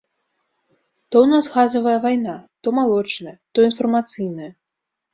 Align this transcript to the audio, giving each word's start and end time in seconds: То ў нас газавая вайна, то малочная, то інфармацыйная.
То 1.15 1.21
ў 1.23 1.27
нас 1.33 1.51
газавая 1.57 1.95
вайна, 2.07 2.35
то 2.63 2.67
малочная, 2.81 3.37
то 3.53 3.71
інфармацыйная. 3.71 4.53